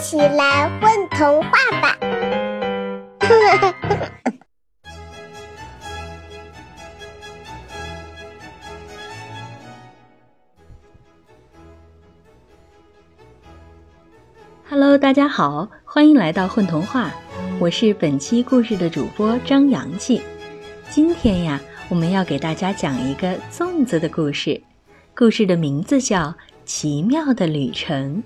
[0.00, 1.50] 起来混童话
[1.82, 1.94] 吧！
[14.66, 17.10] Hello，大家好，欢迎来到混童话，
[17.58, 20.22] 我是本期故事的主播张阳气。
[20.88, 21.60] 今天呀，
[21.90, 24.62] 我们要给大家讲一个粽子的故事，
[25.14, 26.28] 故事的名字叫
[26.64, 28.16] 《奇妙的旅程》。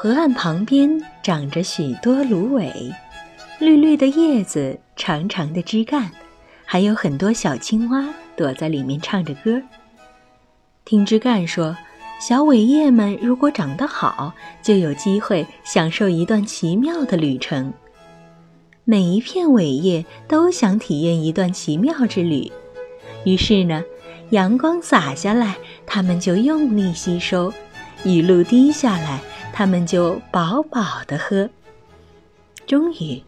[0.00, 0.88] 河岸旁边
[1.24, 2.72] 长着许多芦苇，
[3.58, 6.08] 绿绿的叶子，长长的枝干，
[6.64, 8.04] 还有很多小青蛙
[8.36, 9.60] 躲在里面唱着歌。
[10.84, 11.76] 听枝干说。
[12.20, 17.72] 小苇叶们如果长得好，就有机会享受一段奇妙的旅程。
[18.84, 22.52] 每一片苇叶都想体验一段奇妙之旅，
[23.24, 23.82] 于是呢，
[24.30, 25.56] 阳光洒下来，
[25.86, 27.52] 它们就用力吸收；
[28.04, 29.20] 雨露滴下来，
[29.58, 31.50] 它们就饱饱的喝。
[32.64, 33.20] 终于，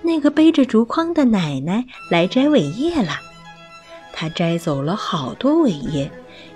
[0.00, 3.20] 那个背着竹筐的奶奶来摘苇叶了，
[4.10, 6.10] 她摘走了好多苇叶。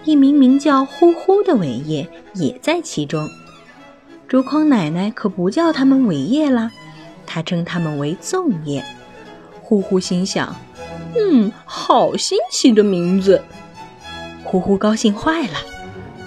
[0.05, 3.29] 一名名叫呼呼的苇叶也在其中。
[4.27, 6.71] 竹筐奶奶可不叫它们苇叶啦，
[7.27, 8.83] 她称它们为粽叶。
[9.61, 10.57] 呼呼心想
[11.15, 13.43] ：“嗯，好新奇的名字。”
[14.43, 15.59] 呼呼高兴坏了，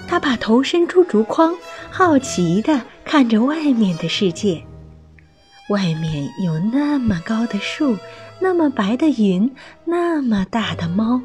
[0.06, 1.52] 他把头伸出竹筐，
[1.98, 4.62] 好奇地看着外面的世界。
[5.70, 7.96] 外面有那么高的树，
[8.38, 9.50] 那么白的云，
[9.86, 11.22] 那么大的猫。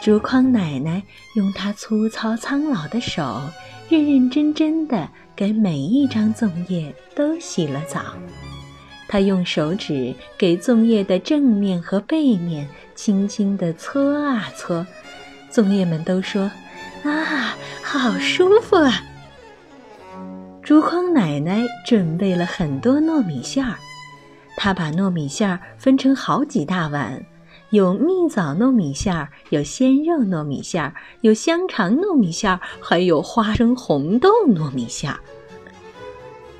[0.00, 1.02] 竹筐奶奶
[1.34, 3.42] 用她粗糙苍老的手，
[3.88, 8.00] 认认真真地给每一张粽叶都洗了澡。
[9.08, 14.86] 她用手指给粽叶的正面和背面轻轻地搓啊搓，
[15.50, 16.48] 粽叶们都说
[17.02, 19.02] ：“啊，好舒服啊！”
[20.68, 23.74] 竹筐奶奶准备了很多糯米馅儿，
[24.54, 27.24] 她把糯米馅儿分成好几大碗。
[27.70, 30.92] 有蜜枣糯米馅儿，有鲜肉糯米馅儿，
[31.22, 35.18] 有香肠糯米馅儿，还有花生红豆糯米馅儿。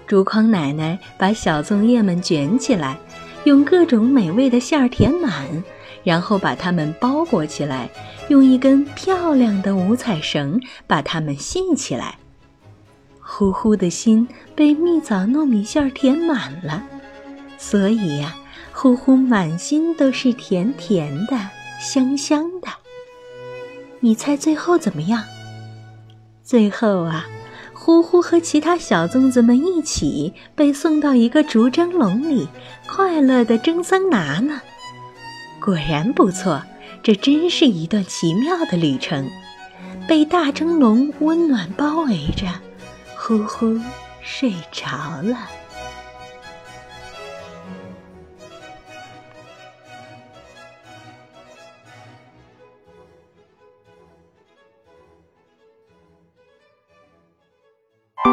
[0.06, 2.98] 竹筐奶奶把小粽叶们卷起来，
[3.44, 5.62] 用各种美味的馅儿填满，
[6.02, 7.90] 然后把它们包裹起来，
[8.30, 12.16] 用一根漂亮的五彩绳把它们系起来。
[13.30, 16.82] 呼呼的心被蜜枣糯米馅儿填满了，
[17.58, 18.34] 所以呀。
[18.72, 21.36] 呼呼满心都是甜甜的、
[21.80, 22.68] 香香的。
[23.98, 25.24] 你猜最后怎么样？
[26.44, 27.26] 最后啊，
[27.74, 32.46] 呼呼和其他小粽子们一起被送到一个竹蒸笼里，
[32.86, 34.60] 快乐的蒸桑拿呢。
[35.60, 36.62] 果然不错，
[37.02, 39.28] 这真是一段奇妙的旅程。
[40.06, 42.46] 被大蒸笼温暖包围着，
[43.28, 43.78] 呼呼
[44.22, 44.86] 睡着
[45.20, 45.36] 了。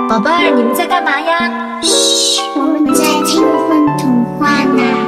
[0.08, 1.82] 宝贝儿，你们在干嘛呀？
[1.82, 5.05] 嘘，我们在听《混童话》呢。